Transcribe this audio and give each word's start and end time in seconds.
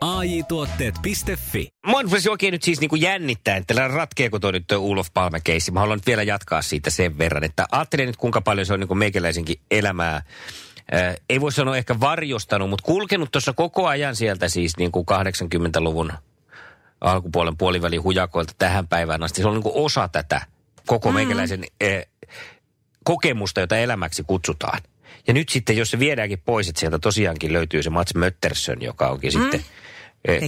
AJ-tuotteet.fi. 0.00 1.68
Mua 1.86 2.02
rupesi 2.02 2.28
oikein 2.28 2.52
nyt 2.52 2.62
siis 2.62 2.80
niinku 2.80 2.96
jännittää, 2.96 3.56
että 3.56 3.88
ratkeeko 3.88 4.38
toi 4.38 4.52
nyt 4.52 4.64
toi 4.66 4.78
Ulof 4.78 5.08
Palme 5.14 5.40
keissi. 5.44 5.70
Mä 5.70 5.80
haluan 5.80 5.98
nyt 5.98 6.06
vielä 6.06 6.22
jatkaa 6.22 6.62
siitä 6.62 6.90
sen 6.90 7.18
verran, 7.18 7.44
että 7.44 7.66
ajattelen 7.72 8.06
nyt 8.06 8.16
kuinka 8.16 8.40
paljon 8.40 8.66
se 8.66 8.72
on 8.72 8.80
niinku 8.80 8.94
meikäläisenkin 8.94 9.60
elämää 9.70 10.22
Äh, 10.94 11.14
ei 11.28 11.40
voi 11.40 11.52
sanoa 11.52 11.76
ehkä 11.76 12.00
varjostanut, 12.00 12.70
mutta 12.70 12.82
kulkenut 12.82 13.30
tuossa 13.32 13.52
koko 13.52 13.86
ajan 13.86 14.16
sieltä 14.16 14.48
siis 14.48 14.76
niin 14.76 14.92
kuin 14.92 15.06
80-luvun 15.10 16.12
alkupuolen 17.00 17.56
puolivälin 17.56 18.02
hujakoilta 18.02 18.52
tähän 18.58 18.88
päivään 18.88 19.22
asti. 19.22 19.42
Se 19.42 19.48
on 19.48 19.54
niin 19.54 19.62
kuin 19.62 19.74
osa 19.84 20.08
tätä 20.08 20.40
koko 20.86 21.08
mm. 21.08 21.14
meikäläisen 21.14 21.64
eh, 21.80 22.06
kokemusta, 23.04 23.60
jota 23.60 23.76
elämäksi 23.76 24.24
kutsutaan. 24.26 24.80
Ja 25.26 25.34
nyt 25.34 25.48
sitten, 25.48 25.76
jos 25.76 25.90
se 25.90 25.98
viedäänkin 25.98 26.42
pois, 26.44 26.68
että 26.68 26.80
sieltä 26.80 26.98
tosiaankin 26.98 27.52
löytyy 27.52 27.82
se 27.82 27.90
Mats 27.90 28.14
Möttersson, 28.14 28.82
joka 28.82 29.08
onkin 29.08 29.32
mm. 29.34 29.40
sitten 29.40 29.64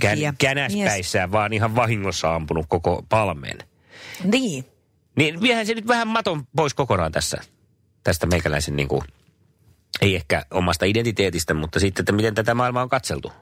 kän, 0.01 0.19
känäspäissään 0.39 1.33
vaan 1.33 1.53
ihan 1.53 1.75
vahingossa 1.75 2.35
ampunut 2.35 2.67
koko 2.69 3.07
palmeen. 3.09 3.59
Niin. 4.25 4.65
Niin 5.17 5.41
viehän 5.41 5.67
se 5.67 5.75
nyt 5.75 5.87
vähän 5.87 6.09
maton 6.09 6.47
pois 6.57 6.75
kokonaan 6.75 7.13
tässä, 7.13 7.41
tästä 8.05 8.27
meikäläisen 8.27 8.77
niin 8.77 8.89
kuin, 8.89 9.03
ei 10.01 10.17
ehkä 10.17 10.45
omasta 10.51 10.85
identiteetistä, 10.85 11.55
mutta 11.55 11.81
sitten, 11.81 12.03
että 12.03 12.13
miten 12.13 12.35
tätä 12.35 12.55
maailmaa 12.55 12.83
on 12.83 12.89
katseltu. 12.89 13.33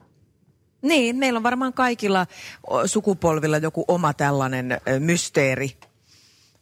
Niin, 0.81 1.15
meillä 1.15 1.37
on 1.37 1.43
varmaan 1.43 1.73
kaikilla 1.73 2.27
sukupolvilla 2.85 3.57
joku 3.57 3.85
oma 3.87 4.13
tällainen 4.13 4.81
mysteeri, 4.99 5.77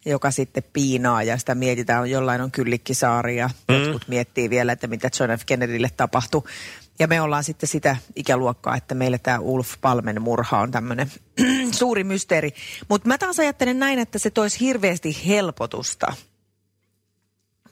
joka 0.06 0.32
sitten 0.32 0.64
piinaa 0.74 1.24
ja 1.24 1.38
sitä 1.38 1.56
mietitään, 1.56 2.10
jollain 2.10 2.42
on 2.42 2.52
kyllikkisaari 2.52 3.38
ja 3.38 3.50
mm. 3.68 3.76
jotkut 3.76 4.08
miettii 4.08 4.50
vielä, 4.50 4.72
että 4.72 4.88
mitä 4.88 5.10
John 5.20 5.32
F. 5.38 5.42
Kennedylle 5.46 5.90
tapahtui. 5.98 6.44
Ja 7.00 7.08
me 7.08 7.22
ollaan 7.22 7.44
sitten 7.44 7.70
sitä 7.70 7.98
ikäluokkaa, 8.16 8.76
että 8.76 8.96
meille 8.96 9.18
tämä 9.18 9.40
Ulf 9.40 9.74
Palmen 9.82 10.22
murha 10.22 10.60
on 10.60 10.72
tämmöinen 10.72 11.12
suuri 11.72 12.04
mysteeri. 12.04 12.54
Mutta 12.90 13.08
mä 13.08 13.18
taas 13.18 13.40
ajattelen 13.40 13.80
näin, 13.80 14.00
että 14.00 14.20
se 14.20 14.30
toisi 14.30 14.60
hirveästi 14.60 15.28
helpotusta– 15.28 16.14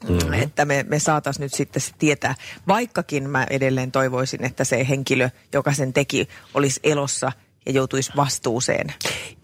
Mm-hmm. 0.08 0.32
Että 0.32 0.64
me, 0.64 0.84
me 0.88 0.98
saataisiin 0.98 1.42
nyt 1.42 1.54
sitten 1.54 1.82
se 1.82 1.92
tietää, 1.98 2.34
vaikkakin 2.68 3.30
mä 3.30 3.46
edelleen 3.50 3.92
toivoisin, 3.92 4.44
että 4.44 4.64
se 4.64 4.88
henkilö, 4.88 5.30
joka 5.52 5.72
sen 5.72 5.92
teki, 5.92 6.28
olisi 6.54 6.80
elossa 6.82 7.32
ja 7.66 7.72
joutuisi 7.72 8.12
vastuuseen. 8.16 8.94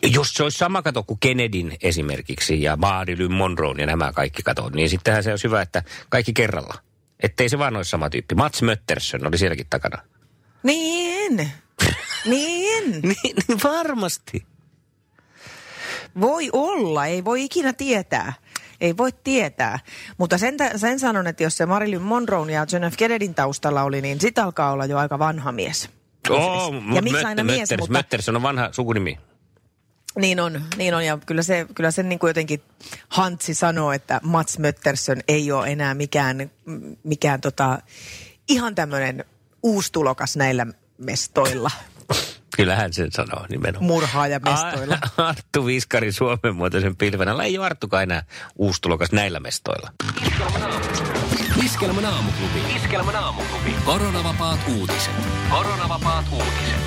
Jos 0.03 0.35
se 0.35 0.43
olisi 0.43 0.59
sama 0.59 0.83
kato 0.83 1.03
kuin 1.03 1.21
Kennedyn 1.21 1.77
esimerkiksi 1.83 2.63
ja 2.63 2.77
Marilyn 2.77 3.33
Monroe 3.33 3.75
ja 3.79 3.87
nämä 3.87 4.13
kaikki 4.13 4.43
katot, 4.43 4.75
niin 4.75 4.91
sittenhän 4.91 5.23
se 5.23 5.31
olisi 5.31 5.45
hyvä, 5.45 5.63
että 5.63 5.83
kaikki 6.09 6.33
kerralla. 6.33 6.75
Ettei 7.23 7.49
se 7.49 7.59
vaan 7.59 7.77
olisi 7.77 7.91
sama 7.91 8.11
tyyppi. 8.11 8.35
Mats 8.35 8.63
Möttersson 8.63 9.27
oli 9.27 9.39
sielläkin 9.39 9.67
takana. 9.71 10.03
Niin. 10.63 11.37
niin. 12.25 12.93
niin. 12.93 13.03
Niin 13.03 13.59
varmasti. 13.65 14.47
Voi 16.21 16.51
olla, 16.53 17.07
ei 17.07 17.25
voi 17.25 17.45
ikinä 17.45 17.73
tietää. 17.73 18.33
Ei 18.81 18.97
voi 18.97 19.11
tietää. 19.25 19.79
Mutta 20.19 20.39
sen, 20.39 20.57
sen 20.77 20.99
sanon, 20.99 21.27
että 21.27 21.43
jos 21.43 21.57
se 21.57 21.67
Marilyn 21.67 22.03
Monroe 22.03 22.53
ja 22.53 22.67
John 22.73 22.91
F. 22.91 22.97
Kennedyn 22.97 23.35
taustalla 23.35 23.83
oli, 23.83 24.01
niin 24.01 24.21
sit 24.21 24.39
alkaa 24.39 24.73
olla 24.73 24.87
jo 24.87 24.99
aika 24.99 25.19
vanha 25.19 25.53
mies. 25.53 25.91
Oh, 26.31 26.75
ja 26.95 27.03
miksi 27.03 27.25
aina 27.25 27.45
mies? 27.45 27.59
Mötters, 27.59 27.81
mutta... 27.81 27.93
Mötters 27.93 28.29
on 28.29 28.43
vanha 28.43 28.69
sukunimi. 28.73 29.19
Niin 30.17 30.41
on, 30.41 30.63
niin 30.77 30.95
on. 30.95 31.07
Ja 31.07 31.19
kyllä 31.27 31.43
se, 31.43 31.67
kyllä 31.75 31.91
se 31.91 32.03
niin 32.03 32.19
kuin 32.19 32.29
jotenkin 32.29 32.63
Hantsi 33.09 33.55
sanoo, 33.55 33.93
että 33.93 34.21
Mats 34.23 34.59
Möttersson 34.59 35.17
ei 35.29 35.53
ole 35.53 35.67
enää 35.69 35.95
mikään, 35.95 36.51
mikään 37.05 37.41
tota, 37.41 37.79
ihan 38.49 38.75
tämmöinen 38.75 39.25
uustulokas 39.63 40.37
näillä 40.37 40.67
mestoilla. 40.99 41.71
Kyllähän 42.57 42.93
sen 42.93 43.13
sanoo 43.13 43.47
nimenomaan. 43.49 43.87
Murhaaja 43.87 44.41
mestoilla. 44.41 44.99
Arttu 45.17 45.67
Viskari 45.67 46.13
Suomen 46.13 46.57
muotoisen 46.57 46.97
pilvenä. 46.97 47.43
Ei 47.43 47.59
ole 47.59 47.67
Arttukaan 47.67 48.03
enää 48.03 48.23
uustulokas 48.57 49.13
näillä 49.13 49.41
mestoilla. 49.41 49.93
Iskelmän 51.65 52.05
aamuklubi. 52.05 52.77
Iskelmän 52.77 53.17
aamuklubi. 53.17 53.75
Koronavapaat 53.85 54.61
uutiset. 54.69 55.15
Koronavapaat 55.51 56.25
uutiset. 56.33 56.80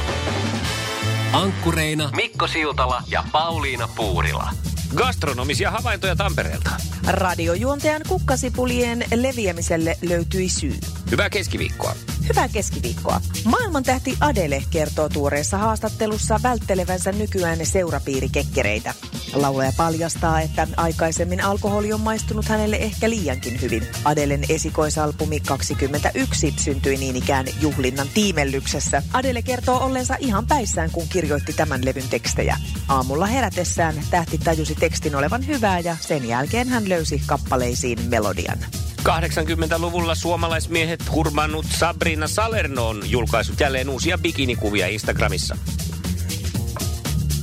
Ankkureina 1.34 2.10
Mikko 2.16 2.48
Siltala 2.48 3.04
ja 3.08 3.24
Pauliina 3.32 3.90
Puurila. 3.96 4.50
Gastronomisia 4.96 5.72
havaintoja 5.72 6.16
Tampereelta. 6.16 6.70
Radiojuontajan 7.08 8.02
kukkasipulien 8.08 9.06
leviämiselle 9.16 9.98
löytyi 10.02 10.50
syy. 10.50 10.74
Hyvää 11.12 11.30
keskiviikkoa. 11.30 11.96
Hyvää 12.30 12.48
keskiviikkoa. 12.48 13.22
Maailman 13.46 13.84
tähti 13.84 14.18
Adele 14.20 14.64
kertoo 14.70 15.10
tuoreessa 15.10 15.58
haastattelussa 15.58 16.40
välttelevänsä 16.44 17.12
nykyään 17.12 17.66
seurapiirikekkereitä. 17.66 18.94
Laulaja 19.34 19.72
paljastaa, 19.78 20.42
että 20.42 20.68
aikaisemmin 20.78 21.44
alkoholi 21.44 21.94
on 21.94 22.02
maistunut 22.02 22.46
hänelle 22.46 22.76
ehkä 22.76 23.10
liiankin 23.10 23.62
hyvin. 23.62 23.88
Adelen 24.06 24.42
esikoisalbumi 24.50 25.40
21 25.40 26.54
syntyi 26.60 26.98
niin 26.98 27.16
ikään 27.16 27.46
juhlinnan 27.62 28.08
tiimellyksessä. 28.14 29.04
Adele 29.14 29.42
kertoo 29.42 29.80
ollensa 29.80 30.16
ihan 30.20 30.48
päissään, 30.48 30.92
kun 30.92 31.08
kirjoitti 31.10 31.54
tämän 31.54 31.86
levyn 31.86 32.10
tekstejä. 32.10 32.58
Aamulla 32.88 33.26
herätessään 33.26 33.96
tähti 34.10 34.38
tajusi 34.38 34.76
tekstin 34.76 35.16
olevan 35.16 35.48
hyvää 35.48 35.80
ja 35.80 35.98
sen 36.02 36.28
jälkeen 36.28 36.70
hän 36.70 36.90
löysi 36.90 37.22
kappaleisiin 37.26 38.00
melodian. 38.10 38.58
80-luvulla 39.04 40.16
suomalaismiehet 40.16 41.12
hurmannut 41.12 41.66
Sabrina 41.66 42.28
Salerno 42.28 42.88
on 42.88 43.02
julkaissut 43.10 43.60
jälleen 43.60 43.90
uusia 43.90 44.18
bikinikuvia 44.18 44.88
Instagramissa. 44.88 45.58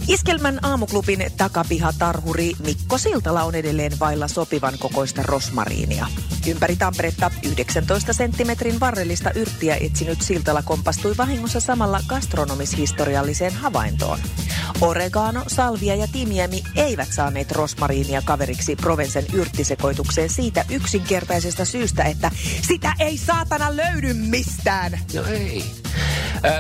Iskelmän 0.08 0.58
aamuklubin 0.62 1.24
takapihatarhuri 1.36 2.52
Mikko 2.64 2.98
Siltala 2.98 3.42
on 3.42 3.54
edelleen 3.54 3.92
vailla 4.00 4.28
sopivan 4.28 4.74
kokoista 4.78 5.22
rosmariinia. 5.22 6.06
Ympäri 6.46 6.76
Tamperetta 6.76 7.30
19 7.46 8.12
senttimetrin 8.12 8.80
varrellista 8.80 9.30
yrttiä 9.30 9.76
etsinyt 9.80 10.22
Siltala 10.22 10.62
kompastui 10.62 11.16
vahingossa 11.16 11.60
samalla 11.60 12.00
gastronomishistorialliseen 12.06 13.52
havaintoon. 13.52 14.18
Oregano, 14.80 15.44
salvia 15.46 15.94
ja 15.94 16.08
timiemi 16.12 16.62
eivät 16.76 17.12
saaneet 17.12 17.52
rosmariinia 17.52 18.22
kaveriksi 18.22 18.76
Provensen 18.76 19.24
yrttisekoitukseen 19.32 20.30
siitä 20.30 20.64
yksinkertaisesta 20.70 21.64
syystä, 21.64 22.04
että 22.04 22.30
sitä 22.62 22.92
ei 22.98 23.18
saatana 23.18 23.76
löydy 23.76 24.12
mistään. 24.14 25.00
No 25.14 25.24
ei. 25.24 25.64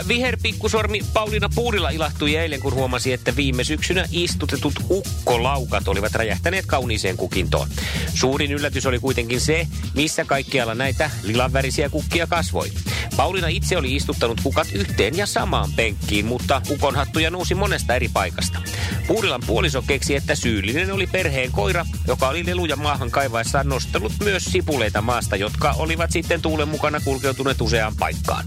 Viherpikkusormi 0.08 1.00
Pauliina 1.12 1.48
Puurila 1.54 1.90
ilahtui 1.90 2.36
eilen, 2.36 2.60
kun 2.60 2.74
huomasi, 2.74 3.12
että 3.12 3.36
viime 3.36 3.64
syksynä 3.64 4.04
istutetut 4.12 4.74
ukkolaukat 4.90 5.88
olivat 5.88 6.14
räjähtäneet 6.14 6.66
kauniiseen 6.66 7.16
kukintoon. 7.16 7.68
Suurin 8.14 8.52
yllätys 8.52 8.86
oli 8.86 8.98
kuitenkin 8.98 9.40
se, 9.40 9.66
missä 9.94 10.24
kaikkialla 10.24 10.74
näitä 10.74 11.10
lilanvärisiä 11.22 11.88
kukkia 11.88 12.26
kasvoi. 12.26 12.72
Pauliina 13.16 13.48
itse 13.48 13.76
oli 13.76 13.96
istuttanut 13.96 14.40
kukat 14.42 14.68
yhteen 14.72 15.16
ja 15.16 15.26
samaan 15.26 15.72
penkkiin, 15.76 16.26
mutta 16.26 16.62
ukonhattuja 16.70 17.30
nousi 17.30 17.54
monesta 17.54 17.94
eri 17.94 18.08
paikasta. 18.12 18.58
Puurilan 19.06 19.42
puoliso 19.46 19.82
keksi, 19.82 20.16
että 20.16 20.34
syyllinen 20.34 20.92
oli 20.92 21.06
perheen 21.06 21.52
koira, 21.52 21.86
joka 22.06 22.28
oli 22.28 22.46
leluja 22.46 22.76
maahan 22.76 23.10
kaivaessaan 23.10 23.68
nostellut 23.68 24.12
myös 24.24 24.44
sipuleita 24.44 25.02
maasta, 25.02 25.36
jotka 25.36 25.74
olivat 25.78 26.10
sitten 26.10 26.42
tuulen 26.42 26.68
mukana 26.68 27.00
kulkeutuneet 27.00 27.60
useaan 27.60 27.96
paikkaan. 27.98 28.44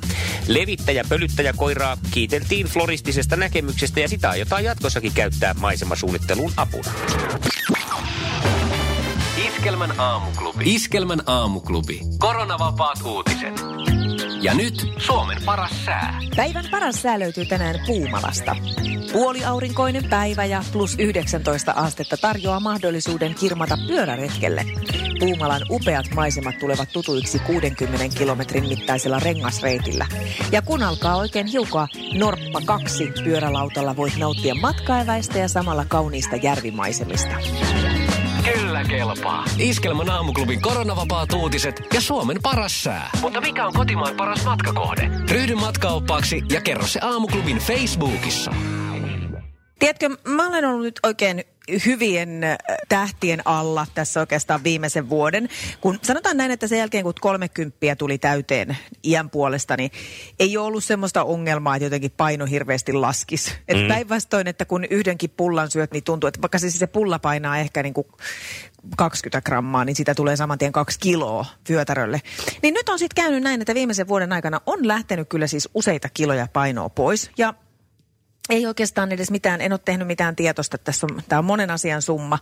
Levittäjä 0.47 1.03
pölyttäjä 1.09 1.53
koiraa 1.53 1.97
kiiteltiin 2.11 2.67
floristisesta 2.67 3.35
näkemyksestä 3.35 3.99
ja 3.99 4.07
sitä 4.07 4.29
aiotaan 4.29 4.63
jatkossakin 4.63 5.13
käyttää 5.13 5.53
maisemasuunnitteluun 5.53 6.53
apuna. 6.57 6.91
Iskelmän 9.63 9.99
aamuklubi. 9.99 10.75
Iskelmän 10.75 11.21
aamuklubi. 11.25 11.99
Koronavapaat 12.17 12.99
uutiset. 13.05 13.53
Ja 14.41 14.53
nyt 14.53 14.85
Suomen 14.97 15.37
paras 15.45 15.85
sää. 15.85 16.19
Päivän 16.35 16.65
paras 16.71 17.01
sää 17.01 17.19
löytyy 17.19 17.45
tänään 17.45 17.75
Puumalasta. 17.87 18.55
Puoliaurinkoinen 19.11 20.03
päivä 20.09 20.45
ja 20.45 20.63
plus 20.71 20.95
19 20.99 21.71
astetta 21.71 22.17
tarjoaa 22.17 22.59
mahdollisuuden 22.59 23.35
kirmata 23.35 23.77
pyöräretkelle. 23.87 24.65
Puumalan 25.19 25.61
upeat 25.69 26.05
maisemat 26.15 26.59
tulevat 26.59 26.89
tutuiksi 26.93 27.39
60 27.39 28.17
kilometrin 28.17 28.67
mittaisella 28.67 29.19
rengasreitillä. 29.19 30.05
Ja 30.51 30.61
kun 30.61 30.83
alkaa 30.83 31.15
oikein 31.15 31.47
hiukoa, 31.47 31.87
Norppa 32.13 32.61
2 32.65 33.11
pyörälautalla 33.23 33.95
voit 33.95 34.17
nauttia 34.17 34.55
matkaeväistä 34.55 35.39
ja 35.39 35.47
samalla 35.47 35.85
kauniista 35.85 36.35
järvimaisemista. 36.35 37.35
Kyllä 38.43 38.83
kelpaa. 38.83 39.45
Iskelmän 39.59 40.09
aamuklubin 40.09 40.61
koronavapaat 40.61 41.33
uutiset 41.33 41.81
ja 41.93 42.01
Suomen 42.01 42.37
paras 42.43 42.83
sää. 42.83 43.09
Mutta 43.21 43.41
mikä 43.41 43.67
on 43.67 43.73
kotimaan 43.73 44.15
paras 44.15 44.45
matkakohde? 44.45 45.09
Ryhdy 45.29 45.55
matkaoppaaksi 45.55 46.43
ja 46.51 46.61
kerro 46.61 46.87
se 46.87 46.99
aamuklubin 47.03 47.57
Facebookissa. 47.57 48.51
Tiedätkö, 49.79 50.09
mä 50.23 50.47
olen 50.47 50.65
ollut 50.65 50.83
nyt 50.83 50.99
oikein 51.03 51.43
hyvien 51.85 52.43
äh, 52.43 52.57
tähtien 52.89 53.41
alla 53.45 53.87
tässä 53.95 54.19
oikeastaan 54.19 54.63
viimeisen 54.63 55.09
vuoden. 55.09 55.49
Kun 55.81 55.99
sanotaan 56.01 56.37
näin, 56.37 56.51
että 56.51 56.67
sen 56.67 56.77
jälkeen 56.77 57.03
kun 57.03 57.13
30 57.21 57.95
tuli 57.97 58.17
täyteen 58.17 58.77
iän 59.03 59.29
puolesta, 59.29 59.77
niin 59.77 59.91
ei 60.39 60.57
ole 60.57 60.67
ollut 60.67 60.83
semmoista 60.83 61.23
ongelmaa, 61.23 61.75
että 61.75 61.85
jotenkin 61.85 62.11
paino 62.11 62.45
hirveästi 62.45 62.93
laskisi. 62.93 63.51
Mm. 63.51 63.57
Että 63.67 63.93
päinvastoin, 63.93 64.47
että 64.47 64.65
kun 64.65 64.85
yhdenkin 64.85 65.29
pullan 65.29 65.71
syöt, 65.71 65.91
niin 65.91 66.03
tuntuu, 66.03 66.27
että 66.27 66.41
vaikka 66.41 66.59
se, 66.59 66.71
se 66.71 66.87
pulla 66.87 67.19
painaa 67.19 67.57
ehkä 67.57 67.83
niin 67.83 67.93
kuin 67.93 68.07
20 68.97 69.41
grammaa, 69.41 69.85
niin 69.85 69.95
sitä 69.95 70.15
tulee 70.15 70.35
saman 70.35 70.57
tien 70.57 70.71
kaksi 70.71 70.99
kiloa 70.99 71.45
vyötärölle. 71.69 72.21
Niin 72.61 72.73
nyt 72.73 72.89
on 72.89 72.99
sitten 72.99 73.23
käynyt 73.23 73.43
näin, 73.43 73.61
että 73.61 73.75
viimeisen 73.75 74.07
vuoden 74.07 74.33
aikana 74.33 74.61
on 74.65 74.87
lähtenyt 74.87 75.29
kyllä 75.29 75.47
siis 75.47 75.69
useita 75.73 76.09
kiloja 76.13 76.47
painoa 76.53 76.89
pois. 76.89 77.31
Ja 77.37 77.53
ei 78.49 78.65
oikeastaan 78.65 79.11
edes 79.11 79.31
mitään, 79.31 79.61
en 79.61 79.73
ole 79.73 79.79
tehnyt 79.85 80.07
mitään 80.07 80.35
tietosta, 80.35 80.77
tässä 80.77 81.07
on, 81.11 81.21
tämä 81.29 81.39
on 81.39 81.45
monen 81.45 81.71
asian 81.71 82.01
summa. 82.01 82.39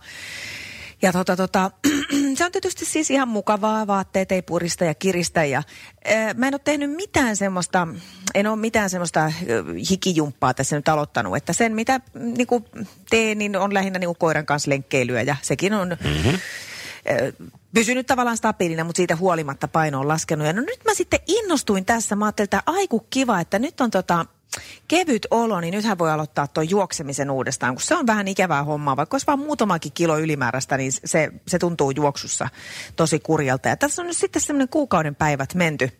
Ja 1.02 1.12
tota, 1.12 1.36
tota, 1.36 1.70
se 2.36 2.44
on 2.44 2.52
tietysti 2.52 2.84
siis 2.84 3.10
ihan 3.10 3.28
mukavaa, 3.28 3.86
vaatteet 3.86 4.32
ei 4.32 4.42
purista 4.42 4.84
ja 4.84 4.94
kiristä. 4.94 5.44
Ja, 5.44 5.62
ää, 6.04 6.34
mä 6.34 6.48
en 6.48 6.54
ole 6.54 6.60
tehnyt 6.64 6.90
mitään 6.90 7.36
semmoista, 7.36 7.88
en 8.34 8.46
ole 8.46 8.56
mitään 8.56 8.90
semmoista 8.90 9.32
hikijumppaa 9.90 10.54
tässä 10.54 10.76
nyt 10.76 10.88
aloittanut. 10.88 11.36
Että 11.36 11.52
sen 11.52 11.74
mitä 11.74 12.00
niin 12.14 12.46
kuin 12.46 12.64
teen, 13.10 13.38
niin 13.38 13.56
on 13.56 13.74
lähinnä 13.74 13.98
niin 13.98 14.08
kuin 14.08 14.18
koiran 14.18 14.46
kanssa 14.46 14.70
lenkkeilyä 14.70 15.22
ja 15.22 15.36
sekin 15.42 15.74
on... 15.74 15.88
Mm-hmm 15.88 16.38
pysynyt 17.74 18.06
tavallaan 18.06 18.36
stabiilina, 18.36 18.84
mutta 18.84 18.96
siitä 18.96 19.16
huolimatta 19.16 19.68
paino 19.68 20.00
on 20.00 20.08
laskenut. 20.08 20.46
Ja 20.46 20.52
no 20.52 20.60
nyt 20.60 20.80
mä 20.84 20.94
sitten 20.94 21.20
innostuin 21.26 21.84
tässä. 21.84 22.16
Mä 22.16 22.24
ajattelin, 22.24 22.46
että 22.46 22.62
aiku 22.66 23.06
kiva, 23.10 23.40
että 23.40 23.58
nyt 23.58 23.80
on 23.80 23.90
tota, 23.90 24.26
kevyt 24.88 25.26
olo, 25.30 25.60
niin 25.60 25.74
nythän 25.74 25.98
voi 25.98 26.10
aloittaa 26.10 26.46
tuon 26.46 26.70
juoksemisen 26.70 27.30
uudestaan, 27.30 27.74
kun 27.74 27.82
se 27.82 27.94
on 27.94 28.06
vähän 28.06 28.28
ikävää 28.28 28.64
hommaa. 28.64 28.96
Vaikka 28.96 29.14
olisi 29.14 29.26
vaan 29.26 29.38
muutamakin 29.38 29.92
kilo 29.92 30.18
ylimääräistä, 30.18 30.76
niin 30.76 30.92
se, 31.04 31.32
se 31.48 31.58
tuntuu 31.58 31.90
juoksussa 31.90 32.48
tosi 32.96 33.20
kurjalta. 33.20 33.68
Ja 33.68 33.76
tässä 33.76 34.02
on 34.02 34.06
nyt 34.06 34.16
sitten 34.16 34.42
semmoinen 34.42 34.68
kuukauden 34.68 35.14
päivät 35.14 35.54
menty 35.54 35.90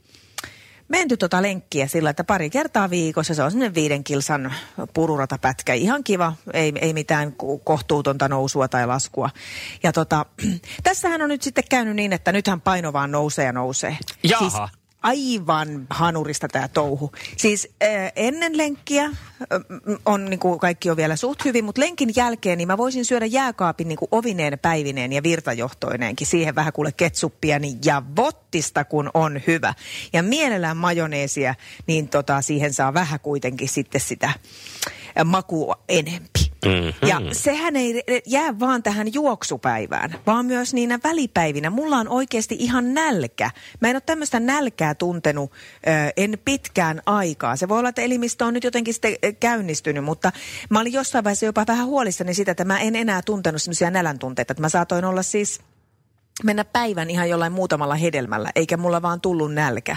menty 0.92 1.16
tota 1.16 1.42
lenkkiä 1.42 1.86
sillä, 1.86 2.10
että 2.10 2.24
pari 2.24 2.50
kertaa 2.50 2.90
viikossa 2.90 3.34
se 3.34 3.42
on 3.42 3.50
semmoinen 3.50 3.74
viiden 3.74 4.04
kilsan 4.04 4.54
pururatapätkä. 4.94 5.74
Ihan 5.74 6.04
kiva, 6.04 6.32
ei, 6.52 6.72
ei 6.80 6.92
mitään 6.92 7.34
kohtuutonta 7.64 8.28
nousua 8.28 8.68
tai 8.68 8.86
laskua. 8.86 9.30
Ja 9.82 9.92
tota, 9.92 10.26
tässähän 10.82 11.22
on 11.22 11.28
nyt 11.28 11.42
sitten 11.42 11.64
käynyt 11.70 11.96
niin, 11.96 12.12
että 12.12 12.32
nythän 12.32 12.60
paino 12.60 12.92
vaan 12.92 13.10
nousee 13.10 13.44
ja 13.44 13.52
nousee. 13.52 13.96
Jaha. 14.22 14.50
Siis 14.50 14.81
aivan 15.02 15.86
hanurista 15.90 16.48
tämä 16.48 16.68
touhu. 16.68 17.12
Siis 17.36 17.68
äh, 17.82 18.12
ennen 18.16 18.56
lenkkiä 18.56 19.04
äh, 19.04 19.14
on 20.06 20.24
niin 20.24 20.40
kuin 20.40 20.58
kaikki 20.58 20.90
on 20.90 20.96
vielä 20.96 21.16
suht 21.16 21.44
hyvin, 21.44 21.64
mutta 21.64 21.80
lenkin 21.80 22.12
jälkeen 22.16 22.58
niin 22.58 22.68
mä 22.68 22.78
voisin 22.78 23.04
syödä 23.04 23.26
jääkaapin 23.26 23.88
niin 23.88 23.98
kuin 23.98 24.08
ovineen 24.12 24.58
päivineen 24.58 25.12
ja 25.12 25.22
virtajohtoineenkin. 25.22 26.26
Siihen 26.26 26.54
vähän 26.54 26.72
kuule 26.72 26.92
ketsuppia 26.92 27.58
niin 27.58 27.78
ja 27.84 28.02
vottista 28.16 28.84
kun 28.84 29.10
on 29.14 29.40
hyvä. 29.46 29.74
Ja 30.12 30.22
mielellään 30.22 30.76
majoneesia, 30.76 31.54
niin 31.86 32.08
tota, 32.08 32.42
siihen 32.42 32.72
saa 32.72 32.94
vähän 32.94 33.20
kuitenkin 33.20 33.68
sitten 33.68 34.00
sitä 34.00 34.32
makua 35.24 35.76
enempi. 35.88 36.52
Mm-hmm. 36.64 37.08
Ja 37.08 37.20
sehän 37.32 37.76
ei 37.76 38.02
jää 38.26 38.58
vaan 38.58 38.82
tähän 38.82 39.14
juoksupäivään, 39.14 40.14
vaan 40.26 40.46
myös 40.46 40.74
niinä 40.74 40.98
välipäivinä. 41.04 41.70
Mulla 41.70 41.96
on 41.96 42.08
oikeasti 42.08 42.56
ihan 42.58 42.94
nälkä. 42.94 43.50
Mä 43.80 43.88
en 43.88 43.96
ole 43.96 44.02
tämmöistä 44.06 44.40
nälkää 44.40 44.94
tuntenut 44.94 45.52
ö, 45.52 46.12
en 46.16 46.38
pitkään 46.44 47.02
aikaa. 47.06 47.56
Se 47.56 47.68
voi 47.68 47.78
olla, 47.78 47.88
että 47.88 48.02
elimistö 48.02 48.44
on 48.44 48.54
nyt 48.54 48.64
jotenkin 48.64 48.94
sitten 48.94 49.16
käynnistynyt, 49.40 50.04
mutta 50.04 50.32
mä 50.70 50.80
olin 50.80 50.92
jossain 50.92 51.24
vaiheessa 51.24 51.46
jopa 51.46 51.64
vähän 51.68 51.86
huolissani 51.86 52.34
sitä, 52.34 52.50
että 52.50 52.64
mä 52.64 52.80
en 52.80 52.96
enää 52.96 53.22
tuntenut 53.22 53.62
semmoisia 53.62 53.90
nälän 53.90 54.18
tunteita. 54.18 54.52
Että 54.52 54.60
mä 54.60 54.68
saatoin 54.68 55.04
olla 55.04 55.22
siis 55.22 55.60
mennä 56.44 56.64
päivän 56.64 57.10
ihan 57.10 57.28
jollain 57.28 57.52
muutamalla 57.52 57.94
hedelmällä, 57.94 58.50
eikä 58.54 58.76
mulla 58.76 59.02
vaan 59.02 59.20
tullut 59.20 59.54
nälkä. 59.54 59.96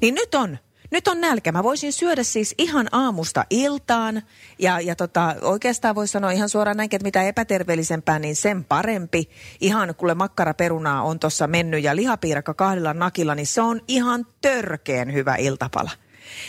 Niin 0.00 0.14
nyt 0.14 0.34
on 0.34 0.58
nyt 0.94 1.08
on 1.08 1.20
nälkä. 1.20 1.52
Mä 1.52 1.62
voisin 1.62 1.92
syödä 1.92 2.22
siis 2.22 2.54
ihan 2.58 2.88
aamusta 2.92 3.44
iltaan 3.50 4.22
ja, 4.58 4.80
ja 4.80 4.96
tota, 4.96 5.34
oikeastaan 5.42 5.94
voisi 5.94 6.12
sanoa 6.12 6.30
ihan 6.30 6.48
suoraan 6.48 6.76
näin, 6.76 6.88
että 6.92 7.04
mitä 7.04 7.22
epäterveellisempää, 7.22 8.18
niin 8.18 8.36
sen 8.36 8.64
parempi. 8.64 9.30
Ihan 9.60 9.94
kuule 9.94 10.14
makkaraperunaa 10.14 11.02
on 11.02 11.18
tuossa 11.18 11.46
mennyt 11.46 11.82
ja 11.82 11.96
lihapiirakka 11.96 12.54
kahdella 12.54 12.94
nakilla, 12.94 13.34
niin 13.34 13.46
se 13.46 13.60
on 13.60 13.80
ihan 13.88 14.26
törkeen 14.40 15.12
hyvä 15.12 15.36
iltapala. 15.36 15.90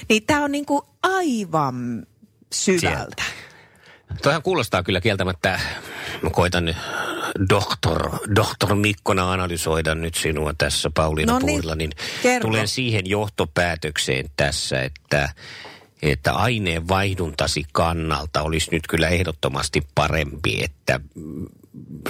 Niin 0.10 0.26
tää 0.26 0.44
on 0.44 0.52
niinku 0.52 0.88
aivan 1.04 2.08
syvältä. 2.54 3.24
Toihan 4.22 4.44
kuulostaa 4.44 4.84
kyllä 4.84 5.02
kieltämättä, 5.02 5.60
mä 6.22 6.30
koitan 6.30 6.76
doktor, 7.50 8.12
doktor 8.36 8.76
Mikkona 8.76 9.32
analysoida 9.32 9.96
nyt 9.96 10.16
sinua 10.16 10.54
tässä 10.58 10.90
Pauliina 10.94 11.34
No 11.34 11.40
niin, 11.40 11.48
Puurilla, 11.48 11.76
niin 11.76 11.92
kerro. 12.24 12.48
tulen 12.48 12.68
siihen 12.68 13.10
johtopäätökseen 13.10 14.26
tässä, 14.38 14.82
että 14.82 15.30
että 16.02 16.34
aineenvaihduntasi 16.34 17.64
kannalta 17.72 18.42
olisi 18.42 18.72
nyt 18.72 18.88
kyllä 18.88 19.08
ehdottomasti 19.10 19.88
parempi, 19.96 20.64
että 20.64 21.00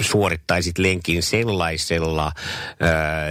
suorittaisit 0.00 0.78
lenkin 0.78 1.22
sellaisella 1.22 2.32
ää, 2.80 3.26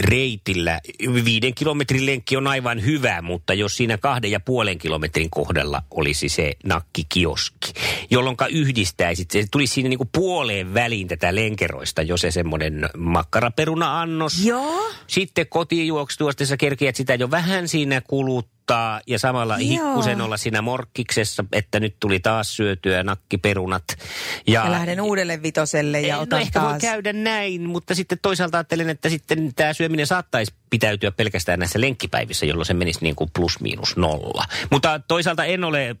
reitillä. 0.00 0.80
Viiden 1.24 1.54
kilometrin 1.54 2.06
lenkki 2.06 2.36
on 2.36 2.46
aivan 2.46 2.84
hyvä, 2.84 3.22
mutta 3.22 3.54
jos 3.54 3.76
siinä 3.76 3.98
kahden 3.98 4.30
ja 4.30 4.40
puolen 4.40 4.78
kilometrin 4.78 5.30
kohdalla 5.30 5.82
olisi 5.90 6.28
se 6.28 6.52
nakkikioski, 6.64 7.72
jolloin 8.10 8.36
yhdistäisit, 8.50 9.30
se 9.30 9.44
tulisi 9.50 9.74
siinä 9.74 9.88
niinku 9.88 10.08
puoleen 10.12 10.74
väliin 10.74 11.08
tätä 11.08 11.34
lenkeroista, 11.34 12.02
jos 12.02 12.20
se 12.20 12.30
semmoinen 12.30 12.88
makkaraperuna-annos. 12.96 14.44
Joo. 14.44 14.90
Sitten 15.06 15.46
kotiin 15.48 15.86
juoksutuosta 15.86 16.46
sä 16.46 16.56
kerkeät 16.56 16.96
sitä 16.96 17.14
jo 17.14 17.30
vähän 17.30 17.68
siinä 17.68 18.00
kuluttaa 18.62 19.00
ja 19.06 19.18
samalla 19.18 19.58
Joo. 19.58 19.68
hikkusen 19.68 20.20
olla 20.20 20.36
siinä 20.36 20.62
morkkiksessa, 20.62 21.44
että 21.52 21.80
nyt 21.80 21.96
tuli 22.00 22.20
taas 22.20 22.56
syötyä 22.56 23.02
nakkiperunat. 23.02 23.84
Ja 24.46 24.70
lähden 24.70 25.00
uudelle 25.00 25.42
vitoselle 25.42 26.00
ja 26.00 26.16
Ei, 26.16 26.22
otan 26.22 26.38
no 26.38 26.42
ehkä 26.42 26.60
taas. 26.60 26.72
voi 26.72 26.80
käydä 26.80 27.12
näin, 27.12 27.68
mutta 27.68 27.94
sitten 27.94 28.18
toisaalta 28.22 28.58
ajattelen, 28.58 28.90
että 28.90 29.08
sitten 29.08 29.54
tämä 29.54 29.72
syöminen 29.72 30.06
saattaisi 30.06 30.52
pitäytyä 30.70 31.10
pelkästään 31.10 31.58
näissä 31.58 31.80
lenkkipäivissä, 31.80 32.46
jolloin 32.46 32.66
se 32.66 32.74
menisi 32.74 32.98
niin 33.02 33.14
kuin 33.16 33.30
plus 33.36 33.60
miinus 33.60 33.96
nolla. 33.96 34.44
Mutta 34.70 35.00
toisaalta 35.08 35.44
en 35.44 35.64
ole 35.64 35.96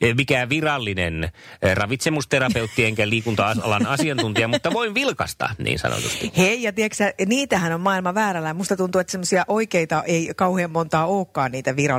eh, 0.00 0.14
mikään 0.14 0.48
virallinen 0.48 1.24
eh, 1.24 1.76
ravitsemusterapeutti 1.76 2.84
enkä 2.84 3.08
liikunta-alan 3.08 3.86
asiantuntija, 3.96 4.48
mutta 4.48 4.72
voin 4.72 4.94
vilkasta 4.94 5.48
niin 5.58 5.78
sanotusti. 5.78 6.32
Hei, 6.36 6.62
ja 6.62 6.72
tiedätkö, 6.72 7.12
niitähän 7.26 7.72
on 7.72 7.80
maailma 7.80 8.14
väärällä. 8.14 8.54
Musta 8.54 8.76
tuntuu, 8.76 9.00
että 9.00 9.10
semmoisia 9.10 9.44
oikeita 9.48 10.02
ei 10.02 10.30
kauhean 10.36 10.70
montaa 10.70 11.06
olekaan 11.06 11.52
niitä 11.52 11.76
virallisia 11.76 11.95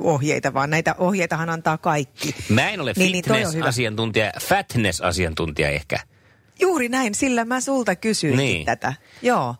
ohjeita, 0.00 0.54
vaan 0.54 0.70
näitä 0.70 0.94
ohjeitahan 0.98 1.50
antaa 1.50 1.78
kaikki. 1.78 2.34
Mä 2.48 2.70
en 2.70 2.80
ole 2.80 2.92
Niin, 2.96 3.12
niin, 3.12 3.24
fitness-asiantuntija, 3.24 4.32
fatness-asiantuntija 4.40 5.68
ehkä. 5.68 5.98
Juuri 6.60 6.88
näin, 6.88 7.14
sillä 7.14 7.44
mä 7.44 7.60
sulta 7.60 7.96
kysyinkin 7.96 8.38
Niin. 8.44 8.66
tätä. 8.66 8.94
Joo. 9.22 9.54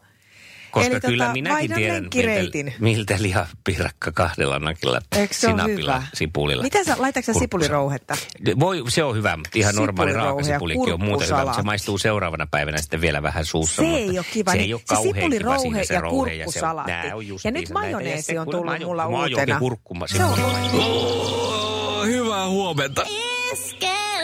Koska 0.71 0.91
Eli 0.93 1.01
kyllä 1.01 1.25
tota, 1.25 1.33
minäkin 1.33 1.75
tiedän, 1.75 2.09
miltä, 2.15 2.71
miltä 2.81 3.17
lihapiirakka 3.21 4.13
kahdella 4.13 4.59
nakilla, 4.59 5.01
se 5.15 5.29
sinapilla, 5.33 5.95
hyvä? 5.95 6.07
sipulilla. 6.15 6.63
Mitä 6.63 6.85
sä, 6.85 6.95
laitatko 6.99 7.33
sä 7.33 7.39
sipulirouhetta? 7.39 8.17
Voi, 8.61 8.85
se 8.89 9.05
on 9.05 9.17
hyvä, 9.17 9.37
mutta 9.37 9.51
ihan 9.55 9.75
normaali 9.75 10.11
ja 10.11 10.17
raakasipulikin 10.17 10.95
on 10.95 11.05
muuten 11.05 11.29
hyvä, 11.29 11.39
mutta 11.45 11.57
se 11.57 11.63
maistuu 11.63 11.99
seuraavana 11.99 12.47
päivänä 12.51 12.79
sitten 12.79 13.01
vielä 13.01 13.23
vähän 13.23 13.45
suussa. 13.45 13.83
Se 13.83 13.89
ei 13.89 14.19
ole 14.19 14.27
kiva. 14.33 14.51
Se 14.51 14.57
niin 14.57 14.65
ei 14.67 14.75
ole 14.75 14.81
se 14.81 14.87
kauhean 14.95 15.15
kiva 15.15 15.21
sipulirouhe 15.21 15.59
siinä 15.59 15.85
se 15.85 15.95
ja 15.95 16.01
rouhe 16.01 16.31
se 16.51 16.67
on- 16.67 16.77
nää 16.87 17.11
on 17.15 17.27
just 17.29 17.45
ja 17.45 17.51
nyt 17.51 17.71
majoneesi 17.71 18.35
Ja 18.35 18.41
on 18.41 18.47
se- 18.47 18.51
tullut 18.51 18.67
majo- 18.67 18.87
mulla 18.87 19.05
majo- 19.05 19.31
uutena. 19.31 19.55
ja 19.55 19.59
kurkkuma- 19.61 20.07
Se 20.07 20.25
on 20.25 20.39
Oh, 20.75 22.07
hyvää 22.07 22.49
huomenta. 22.49 23.05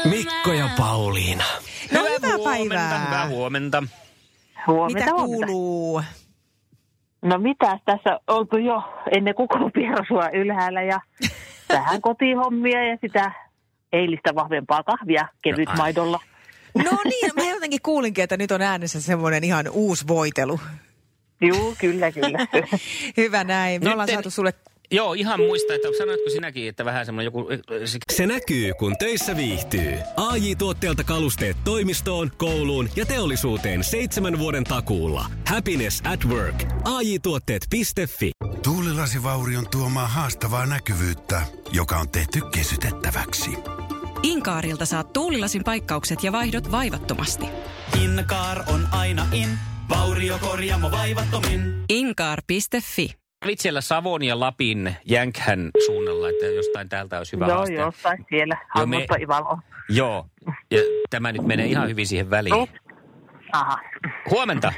Mikko 0.05 0.53
ja 0.53 0.69
Pauliina. 0.79 1.45
No 1.93 2.01
Hyvää 2.01 2.15
hyvää 2.17 2.37
huomenta, 2.37 2.75
päivää. 2.75 3.07
hyvää 3.07 3.27
huomenta. 3.29 3.83
Huomenta, 4.67 4.99
Mitä 5.05 5.13
huomenta. 5.13 5.47
kuuluu? 5.47 6.03
No 7.25 7.39
mitä 7.39 7.79
tässä 7.85 8.21
oltu 8.27 8.57
jo 8.59 8.83
ennen 9.17 9.35
kukulupierosua 9.35 10.29
ylhäällä 10.33 10.83
ja 10.83 11.01
vähän 11.73 12.01
kotihommia 12.01 12.85
ja 12.85 12.99
sitä 13.01 13.33
eilistä 13.93 14.35
vahvempaa 14.35 14.83
kahvia 14.83 15.29
kevytmaidolla. 15.43 16.21
No 16.75 16.99
niin, 17.05 17.31
mä 17.37 17.43
jotenkin 17.55 17.83
kuulinkin, 17.83 18.25
että 18.25 18.37
nyt 18.37 18.51
on 18.51 18.63
äänessä 18.63 19.01
semmoinen 19.01 19.45
ihan 19.45 19.69
uusi 19.73 20.09
voitelu. 20.09 20.61
Juu, 21.41 21.75
kyllä, 21.81 22.13
kyllä. 22.13 22.39
Hyvä 23.17 23.45
näin. 23.45 23.81
Me 23.81 23.85
Nyt 23.85 23.93
ollaan 23.93 24.09
en- 24.09 24.15
saatu 24.15 24.31
sulle 24.31 24.53
Joo, 24.95 25.15
ihan 25.15 25.41
muista, 25.41 25.75
että 25.75 25.89
sanoitko 25.99 26.31
sinäkin, 26.31 26.69
että 26.69 26.85
vähän 26.85 27.07
semmoinen 27.07 27.25
joku... 27.25 27.49
se- 27.85 27.99
Se 28.13 28.27
näkyy, 28.27 28.73
kun 28.79 28.97
töissä 28.99 29.37
viihtyy. 29.37 29.95
ai 30.17 30.55
tuotteelta 30.55 31.05
kalusteet 31.05 31.57
toimistoon, 31.65 32.31
kouluun 32.37 32.89
ja 32.97 33.07
teollisuuteen 33.07 33.85
seitsemän 33.85 34.39
vuoden 34.39 34.65
takuulla. 34.65 35.27
Happiness 35.49 36.03
at 36.13 36.25
work. 36.25 36.65
ai 36.85 37.19
tuotteetfi 37.23 37.83
Tuulilasivaurion 38.63 39.69
tuomaa 39.71 40.07
haastavaa 40.07 40.67
näkyvyyttä, 40.67 41.43
joka 41.73 41.97
on 41.99 42.09
tehty 42.11 42.41
kesytettäväksi. 42.55 43.51
Inkaarilta 44.23 44.87
saat 44.87 45.13
tuulilasin 45.13 45.65
paikkaukset 45.65 46.25
ja 46.25 46.33
vaihdot 46.33 46.71
vaivattomasti. 46.71 47.47
Inkaar 48.05 48.63
on 48.67 48.89
aina 48.93 49.27
in, 49.33 49.49
vauriokorjaamo 49.89 50.91
vaivattomin. 50.91 51.85
Inkaar.fi. 51.89 53.24
Olit 53.45 53.59
siellä 53.61 53.81
Savon 53.81 54.23
ja 54.25 54.41
Lapin 54.41 54.97
Jänkhän 55.05 55.71
suunnalla, 55.87 56.29
että 56.29 56.47
jostain 56.47 56.89
täältä 56.89 57.19
olisi 57.19 57.33
hyvä 57.37 57.47
Joo, 57.47 57.57
haaste. 57.57 57.75
jossain 57.75 58.27
siellä. 58.29 58.57
Joo, 58.77 58.87
me- 58.87 58.97
Hammusta 58.97 59.15
Ivalo. 59.21 59.59
Joo, 59.89 60.27
ja 60.71 60.81
tämä 61.11 61.33
nyt 61.33 61.43
menee 61.43 61.67
ihan 61.67 61.89
hyvin 61.89 62.07
siihen 62.07 62.31
väliin. 62.31 62.55
No. 62.55 62.67
Aha. 63.53 63.79
Huomenta. 64.31 64.73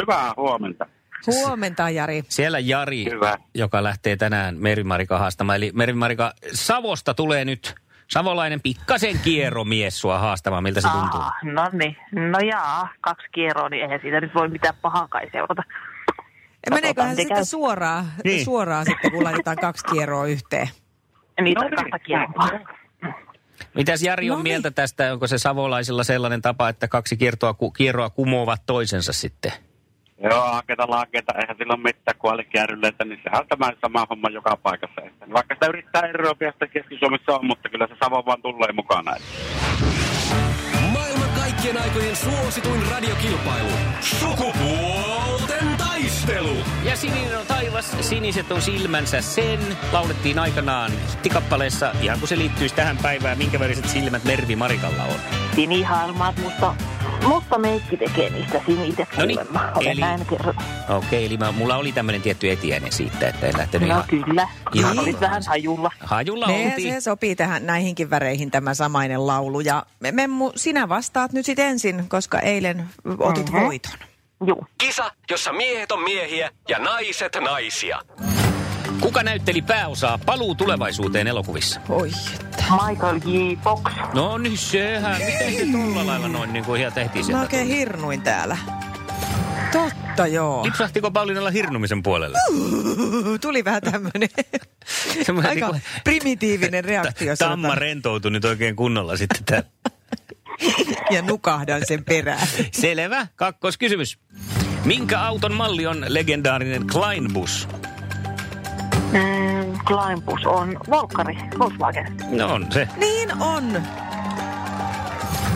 Hyvää 0.00 0.32
huomenta. 0.36 0.86
Huomenta, 1.26 1.90
Jari. 1.90 2.22
Siellä 2.28 2.58
Jari, 2.58 3.04
Hyvä. 3.04 3.36
joka 3.54 3.82
lähtee 3.82 4.16
tänään 4.16 4.56
Merimarika 4.58 5.18
haastamaan. 5.18 5.56
Eli 5.56 5.70
Merimarika, 5.74 6.32
Savosta 6.52 7.14
tulee 7.14 7.44
nyt 7.44 7.74
savolainen 8.10 8.60
pikkasen 8.60 9.18
kierromies 9.18 10.00
sua 10.00 10.18
haastamaan. 10.18 10.62
Miltä 10.62 10.80
se 10.80 10.88
tuntuu? 10.88 11.20
Aha, 11.20 11.32
no 11.42 11.70
niin. 11.72 11.96
No 12.30 12.38
jaa, 12.38 12.88
kaksi 13.00 13.26
kierroa, 13.32 13.68
niin 13.68 13.82
eihän 13.82 14.00
siitä 14.02 14.20
nyt 14.20 14.34
voi 14.34 14.48
mitään 14.48 14.74
pahaa 14.82 15.08
kai 15.08 15.30
seurata. 15.32 15.62
Meneeköhän 16.70 17.10
miten 17.10 17.24
sitten 17.26 17.44
suoraan, 17.46 18.06
Niin. 18.24 18.44
suoraan 18.44 18.84
sitten, 18.84 19.10
kun 19.12 19.24
laitetaan 19.24 19.56
kaksi 19.56 19.84
kierroa 19.84 20.26
yhteen? 20.26 20.68
Niitä 21.40 21.60
No 21.60 21.66
on 21.66 21.70
niin. 21.70 21.76
kahta 21.90 21.98
kierroa. 21.98 22.48
Mitäs 23.74 24.02
Jari 24.02 24.30
on 24.30 24.36
No 24.38 24.42
niin. 24.42 24.50
mieltä 24.52 24.70
tästä? 24.70 25.12
Onko 25.12 25.26
se 25.26 25.38
savolaisilla 25.38 26.04
sellainen 26.04 26.42
tapa, 26.42 26.68
että 26.68 26.88
kaksi 26.88 27.16
kiertoa, 27.16 27.54
ku- 27.54 27.70
kierroa 27.70 28.10
kumoavat 28.10 28.62
toisensa 28.66 29.12
sitten? 29.12 29.52
Joo, 30.30 30.40
haketa 30.52 30.90
laaketa, 30.90 31.32
eihän 31.40 31.56
sillä 31.58 31.72
ole 31.74 31.82
mitään, 31.82 32.18
kun 32.18 32.32
alikääryleitä, 32.32 33.04
niin 33.04 33.20
sehän 33.24 33.40
on 33.42 33.48
tämä 33.48 33.70
sama 33.80 34.06
homma 34.10 34.28
joka 34.30 34.56
paikassa. 34.56 35.00
Että 35.06 35.26
Vaikka 35.32 35.54
sitä 35.54 35.66
yrittää 35.66 36.02
eroa 36.02 36.34
sitä 36.52 36.66
Keski-Suomessa 36.66 37.32
on, 37.32 37.46
mutta 37.46 37.68
kyllä 37.68 37.86
se 37.86 37.94
Savo 38.04 38.22
vaan 38.26 38.42
tulee 38.42 38.72
mukana. 38.72 39.16
Maailman 40.92 41.28
kaikkien 41.40 41.82
aikojen 41.82 42.16
suosituin 42.16 42.82
radiokilpailu. 42.90 43.68
Sukupuolten 44.00 45.43
taistelu. 46.26 46.56
Ja 46.84 46.96
sininen 46.96 47.38
on 47.38 47.46
taivas, 47.46 47.90
siniset 48.00 48.52
on 48.52 48.62
silmänsä 48.62 49.20
sen. 49.20 49.60
Laulettiin 49.92 50.38
aikanaan 50.38 50.92
hittikappaleessa, 51.10 51.92
ihan 52.00 52.18
kun 52.18 52.28
se 52.28 52.38
liittyisi 52.38 52.74
tähän 52.74 52.96
päivään, 53.02 53.38
minkä 53.38 53.60
väriset 53.60 53.88
silmät 53.88 54.24
Mervi 54.24 54.56
Marikalla 54.56 55.04
on. 55.04 55.14
Sinihalmaat, 55.54 56.36
mutta, 56.38 56.74
mutta 57.28 57.58
meikki 57.58 57.96
tekee 57.96 58.30
niistä 58.30 58.60
siniset 58.66 59.08
No 59.18 59.24
niin, 59.24 59.38
eli- 59.80 60.00
näin 60.00 60.26
kerran. 60.26 60.54
Okei, 60.88 61.26
eli 61.26 61.36
mä, 61.36 61.52
mulla 61.52 61.76
oli 61.76 61.92
tämmöinen 61.92 62.22
tietty 62.22 62.50
etiäinen 62.50 62.92
siitä, 62.92 63.28
että 63.28 63.46
en 63.46 63.58
lähtenyt 63.58 63.88
No 63.88 63.94
ihan 63.94 64.08
kyllä. 64.08 64.48
Ihan- 64.74 64.98
Olit 64.98 65.20
vähän 65.20 65.42
hajulla. 65.48 65.90
hajulla 66.00 66.46
Ne, 66.46 66.66
oltiin. 66.72 66.94
se 66.94 67.00
sopii 67.00 67.36
tähän 67.36 67.66
näihinkin 67.66 68.10
väreihin 68.10 68.50
tämä 68.50 68.74
samainen 68.74 69.26
laulu. 69.26 69.60
Ja 69.60 69.86
Memmu, 70.12 70.52
sinä 70.56 70.88
vastaat 70.88 71.32
nyt 71.32 71.46
sitten 71.46 71.66
ensin, 71.66 72.08
koska 72.08 72.38
eilen 72.40 72.88
otit 73.18 73.50
Mhm. 73.50 73.60
voiton. 73.60 73.92
Juu. 74.46 74.66
Kisa, 74.78 75.12
jossa 75.30 75.52
miehet 75.52 75.92
on 75.92 76.02
miehiä 76.02 76.50
ja 76.68 76.78
naiset 76.78 77.36
naisia. 77.40 78.00
Kuka 79.00 79.22
näytteli 79.22 79.62
pääosaa 79.62 80.18
Paluu 80.26 80.54
tulevaisuuteen 80.54 81.26
elokuvissa? 81.26 81.80
Oi, 81.88 82.10
että. 82.40 82.64
Michael 82.88 83.16
J. 83.24 83.56
Fox. 83.64 83.80
No 84.14 84.38
niin 84.38 84.58
sehän, 84.58 85.20
miten 85.22 85.54
se 85.54 85.66
tuolla 85.72 86.06
lailla 86.06 86.28
noin 86.28 86.52
niin 86.52 86.64
kuin 86.64 86.80
ihan 86.80 86.92
tehtiin 86.92 87.22
Mä 87.22 87.26
sieltä? 87.26 87.42
oikein 87.42 87.66
hirnuin 87.66 88.22
täällä. 88.22 88.56
Totta 89.72 90.26
joo. 90.26 90.64
Lipsahtiko 90.64 91.10
Pauliinalla 91.10 91.50
hirnumisen 91.50 92.02
puolelle? 92.02 92.38
Tuli 93.40 93.64
vähän 93.64 93.82
tämmönen 93.82 94.28
aika 95.48 95.68
niinku- 95.70 95.80
primitiivinen 96.04 96.84
reaktio. 96.94 97.36
Tamma 97.36 97.54
sanotaan. 97.54 97.78
rentoutui 97.78 98.30
nyt 98.30 98.44
oikein 98.44 98.76
kunnolla 98.76 99.16
sitten. 99.16 99.44
Tää. 99.44 99.62
Ja 101.10 101.22
nukahdan 101.22 101.82
sen 101.86 102.04
perään. 102.04 102.48
Selvä. 102.72 103.26
Kakkoskysymys. 103.36 104.18
Minkä 104.84 105.20
auton 105.20 105.54
malli 105.54 105.86
on 105.86 106.04
legendaarinen 106.08 106.86
Kleinbus? 106.86 107.68
Mm, 109.12 109.78
Kleinbus 109.86 110.46
on 110.46 110.78
Volkari, 110.90 111.36
Volkswagen. 111.58 112.16
No 112.30 112.52
on 112.54 112.66
se. 112.72 112.88
Niin 112.96 113.42
on. 113.42 113.82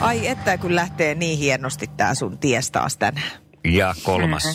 Ai 0.00 0.26
että 0.26 0.58
kun 0.58 0.74
lähtee 0.74 1.14
niin 1.14 1.38
hienosti 1.38 1.86
tää 1.96 2.14
sun 2.14 2.38
ties 2.38 2.70
taas 2.70 2.96
tänään. 2.96 3.30
Ja 3.64 3.94
kolmas. 4.02 4.54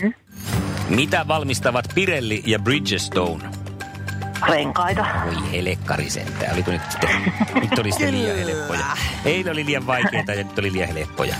Mitä 0.89 1.27
valmistavat 1.27 1.85
Pirelli 1.95 2.43
ja 2.45 2.59
Bridgestone? 2.59 3.43
Renkaita. 4.49 5.05
Voi 5.25 5.51
helekkari 5.51 6.09
sentään. 6.09 6.53
Oliko 6.53 6.71
nyt 6.71 6.81
sitten? 6.89 7.09
Nyt 7.61 7.79
oli 7.79 7.91
sitten 7.91 8.13
liian 8.13 8.37
helppoja. 8.37 8.85
Eilen 9.25 9.51
oli 9.53 9.65
liian 9.65 9.87
vaikeita 9.87 10.31
ja 10.33 10.43
nyt 10.43 10.59
oli 10.59 10.71
liian 10.71 10.89
helppoja. 10.93 11.35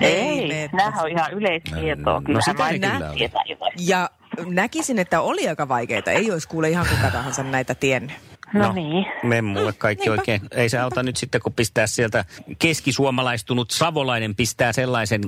Ei, 0.00 0.48
me- 0.48 0.70
nämähän 0.72 1.04
on 1.04 1.10
ihan 1.10 1.32
yleistietoa. 1.32 2.14
No, 2.14 2.20
Kyllähän 2.20 2.42
sitä 2.74 3.10
tietää 3.14 3.42
jotain. 3.48 3.72
Ja 3.78 4.10
näkisin, 4.46 4.98
että 4.98 5.20
oli 5.20 5.48
aika 5.48 5.68
vaikeita. 5.68 6.10
Ei 6.10 6.30
olisi 6.30 6.48
kuule 6.48 6.70
ihan 6.70 6.86
kuka 6.96 7.10
tahansa 7.10 7.42
näitä 7.42 7.74
tiennyt. 7.74 8.16
No, 8.54 8.72
niin. 8.72 9.06
Memmulle 9.22 9.72
kaikki 9.72 10.08
Niinpä. 10.08 10.20
oikein. 10.20 10.40
Ei 10.50 10.68
se 10.68 10.78
auta 10.78 11.02
nyt 11.02 11.16
sitten, 11.16 11.40
kun 11.40 11.52
pistää 11.52 11.86
sieltä 11.86 12.24
keskisuomalaistunut 12.58 13.70
savolainen 13.70 14.34
pistää 14.34 14.72
sellaisen 14.72 15.20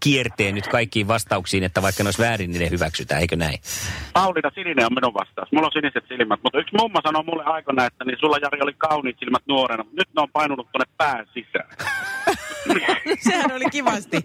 kierteen 0.00 0.54
nyt 0.54 0.66
kaikkiin 0.68 1.08
vastauksiin, 1.08 1.64
että 1.64 1.82
vaikka 1.82 2.02
ne 2.02 2.06
olisi 2.06 2.22
väärin, 2.22 2.50
niin 2.50 2.60
ne 2.62 2.70
hyväksytään, 2.70 3.20
eikö 3.20 3.36
näin? 3.36 3.58
Pauliina 4.12 4.50
Sininen 4.54 4.86
on 4.86 4.94
minun 4.94 5.14
vastaus. 5.14 5.52
Mulla 5.52 5.66
on 5.66 5.72
siniset 5.72 6.04
silmät, 6.08 6.40
mutta 6.44 6.58
yksi 6.58 6.76
mummo 6.78 7.00
sanoi 7.02 7.24
mulle 7.24 7.44
aikana, 7.44 7.84
että 7.86 8.04
niin 8.04 8.16
sulla 8.20 8.38
Jari 8.42 8.58
oli 8.62 8.74
kauniit 8.78 9.16
silmät 9.18 9.42
nuorena, 9.48 9.84
mutta 9.84 9.96
nyt 10.00 10.08
ne 10.16 10.22
on 10.22 10.28
painunut 10.32 10.68
tuonne 10.72 10.92
pään 10.96 11.26
sisään. 11.34 11.68
Sehän 13.28 13.52
oli 13.52 13.64
kivasti, 13.70 14.20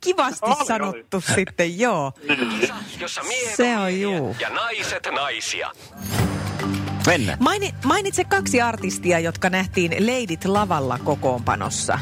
kivasti 0.00 0.46
Oli, 0.46 0.54
oli. 0.58 0.66
sanottu 0.66 1.20
sitten, 1.20 1.78
joo. 1.78 2.12
Kisa, 2.60 2.74
jossa 3.00 3.22
miehet 3.22 3.56
Se 3.56 3.76
on 3.76 4.00
juu. 4.00 4.36
ja 4.40 4.50
naiset 4.50 5.08
naisia. 5.14 5.70
Mennään. 7.06 7.38
Maini, 7.40 7.74
mainitse 7.84 8.24
kaksi 8.24 8.60
artistia, 8.60 9.18
jotka 9.18 9.50
nähtiin 9.50 10.06
Leidit 10.06 10.44
lavalla 10.44 10.98
kokoonpanossa. 11.04 11.98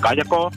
Kaija 0.00 0.24
K. 0.24 0.54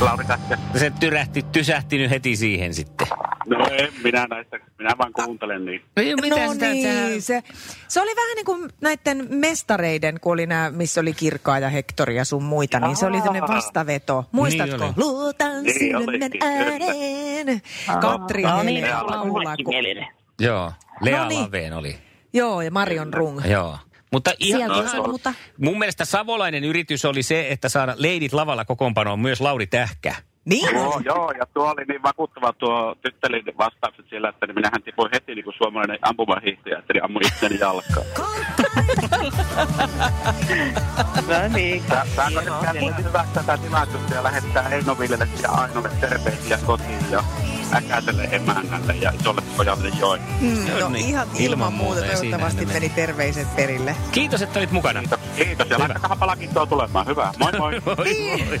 Lauri 0.00 0.24
Kätkä. 0.24 0.58
Se 0.74 0.92
tyrähti, 1.00 1.42
tysähti 1.52 1.98
nyt 1.98 2.10
heti 2.10 2.36
siihen 2.36 2.74
sitten. 2.74 3.06
No 3.46 3.66
en 3.72 3.88
minä 4.04 4.26
näistä, 4.30 4.58
minä 4.78 4.90
vaan 4.98 5.12
kuuntelen 5.12 5.64
niitä. 5.64 5.84
no 5.96 6.54
niin, 6.60 7.22
se, 7.22 7.42
se 7.88 8.00
oli 8.00 8.10
vähän 8.16 8.36
niin 8.36 8.44
kuin 8.44 8.70
näiden 8.80 9.26
mestareiden, 9.30 10.20
kun 10.20 10.32
oli 10.32 10.46
nämä, 10.46 10.70
missä 10.70 11.00
oli 11.00 11.12
Kirkkaa 11.12 11.58
ja 11.58 11.68
Hektori 11.68 12.16
ja 12.16 12.24
sun 12.24 12.42
muita, 12.42 12.80
niin 12.80 12.96
se 12.96 13.06
oli 13.06 13.22
tämmöinen 13.22 13.48
vastaveto. 13.48 14.24
Muistatko? 14.32 14.76
Niin 14.76 14.84
oli. 14.84 14.92
Luotan 14.96 15.62
Niin 15.62 15.78
sydämen 15.78 16.08
olikin, 16.08 16.42
ääneen. 16.42 17.62
Katri 18.00 18.42
No 18.42 18.62
niin. 18.62 18.84
Joo, 20.40 20.72
Lea 21.00 21.22
No 21.22 21.28
niin. 21.28 21.42
Laveen 21.42 21.72
oli. 21.72 21.98
Joo, 22.32 22.62
ja 22.62 22.70
Marion 22.70 23.14
Rung. 23.14 23.40
Joo. 23.44 23.78
Mutta 24.12 24.32
ihan, 24.38 24.60
ihan, 24.60 25.00
mun 25.58 25.78
mielestä 25.78 26.04
savolainen 26.04 26.64
yritys 26.64 27.04
oli 27.04 27.22
se, 27.22 27.46
että 27.50 27.68
saada 27.68 27.94
leidit 27.96 28.32
lavalla 28.32 28.64
kokoonpanoon 28.64 29.20
myös 29.20 29.40
Lauri 29.40 29.66
Tähkä. 29.66 30.14
Niin 30.44 30.74
Joo, 30.74 30.92
oli. 30.94 31.04
joo, 31.04 31.30
ja 31.30 31.46
tuo 31.54 31.70
oli 31.70 31.84
niin 31.88 32.02
vakuuttava 32.02 32.52
tuo 32.52 32.94
tyttelin 33.02 33.44
vastaukset 33.58 34.06
siellä, 34.08 34.28
että 34.28 34.46
niin 34.46 34.54
minähän 34.54 34.82
tipuin 34.82 35.10
heti 35.14 35.34
niin 35.34 35.44
kuin 35.44 35.54
suomalainen 35.56 35.98
ampumahiihtäjä, 36.02 36.78
että 36.78 36.92
niin 36.92 37.04
ammuin 37.04 37.26
itseäni 37.26 37.58
jalkaan. 37.58 38.06
No 41.28 41.48
niin. 41.54 41.82
Saanko 42.16 42.40
nyt 42.40 42.48
käyttää 42.62 42.96
hyvää 43.04 43.26
tätä 43.34 43.56
tilaisuutta 43.58 44.14
ja 44.14 44.22
lähettää 44.22 44.68
Einovillelle 44.68 45.28
ja 45.42 45.50
Ainolle 45.50 45.90
terveisiä 46.00 46.58
kotiin 46.66 47.10
ja 47.10 47.24
äkäiselle 47.74 48.28
emännälle 48.32 48.94
ja 49.00 49.12
isolle 49.20 49.42
pojalle 49.56 49.88
Joen. 50.00 50.22
Mm, 50.40 50.66
No 50.72 50.78
no 50.80 50.88
niin, 50.88 51.08
ihan 51.08 51.26
ilman 51.28 51.42
ilman 51.42 51.72
muuta, 51.72 52.00
muuta. 52.00 52.16
Toivottavasti 52.16 52.66
meni 52.66 52.88
terveiset 52.88 53.56
perille. 53.56 53.96
Kiitos, 54.12 54.42
että 54.42 54.58
olit 54.58 54.70
mukana. 54.70 55.00
Kiitos, 55.00 55.18
kiitos 55.36 55.70
ja 55.70 55.78
laittakaa 55.78 56.16
palkintoa 56.16 56.66
tulemaan. 56.66 57.06
Hyvä, 57.06 57.32
moi 57.38 57.52
moi. 57.58 57.80
Moi, 57.86 57.96
moi. 57.96 58.60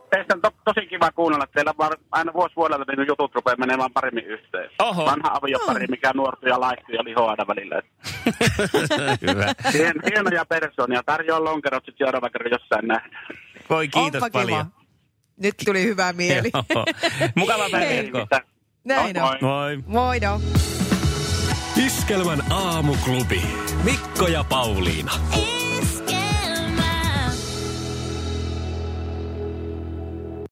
Teistä 0.11 0.33
on 0.35 0.41
to, 0.41 0.51
tosi 0.65 0.87
kiva 0.87 1.11
kuunnella. 1.11 1.47
Teillä 1.47 1.73
var, 1.77 1.97
aina 2.11 2.33
vuosi 2.33 2.55
vuodelta 2.55 2.91
niin 2.95 3.07
jutut 3.07 3.35
rupeaa 3.35 3.55
menemään 3.57 3.91
paremmin 3.93 4.25
yhteen. 4.25 4.69
Oho. 4.79 5.05
Vanha 5.05 5.29
aviopari, 5.41 5.87
mikä 5.87 6.11
nuortuu 6.15 6.49
ja 6.49 6.59
laihtuu 6.59 6.95
ja 6.95 7.03
lihoaa 7.03 7.29
aina 7.31 7.47
välillä. 7.47 7.81
Hyvä. 9.27 9.53
Hien, 9.73 9.93
hienoja 10.09 10.45
persoonia. 10.45 11.03
Tarjoaa 11.05 11.43
lonkerot 11.43 11.85
sitten 11.85 12.05
seuraava 12.05 12.29
kerran 12.29 12.51
jossain 12.51 12.87
nähdään. 12.87 13.27
Voi 13.69 13.87
kiitos 13.87 14.23
Onpa 14.23 14.29
kiva. 14.29 14.41
paljon. 14.43 14.65
Nyt 15.41 15.55
tuli 15.65 15.83
hyvä 15.83 16.13
mieli. 16.13 16.51
Päivää. 17.71 18.21
Mitä? 18.21 18.41
Näin 18.85 19.15
No, 19.15 19.27
on. 19.27 19.37
moi. 19.41 19.77
Moi. 19.77 19.83
Moi 19.87 20.19
no. 20.19 20.41
Iskelmän 21.85 22.51
aamuklubi. 22.51 23.41
Mikko 23.83 24.27
ja 24.27 24.43
Pauliina. 24.49 25.11